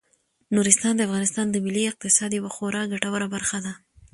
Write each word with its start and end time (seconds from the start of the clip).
نورستان 0.55 0.93
د 0.95 1.01
افغانستان 1.07 1.45
د 1.49 1.55
ملي 1.65 1.83
اقتصاد 1.91 2.31
یوه 2.39 2.51
خورا 2.55 2.81
ګټوره 2.91 3.27
برخه 3.33 3.57
ده. 3.65 3.73